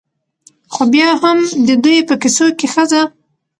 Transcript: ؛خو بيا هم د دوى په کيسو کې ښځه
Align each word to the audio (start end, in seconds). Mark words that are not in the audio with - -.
؛خو 0.73 0.81
بيا 0.93 1.09
هم 1.21 1.39
د 1.67 1.69
دوى 1.83 1.99
په 2.09 2.15
کيسو 2.21 2.45
کې 2.59 2.67
ښځه 2.73 3.01